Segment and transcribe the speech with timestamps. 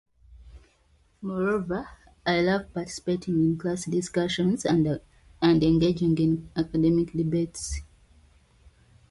[1.21, 1.87] Moreover,
[2.25, 4.97] I love participating in class discussions and
[5.43, 7.81] engaging in academic debates.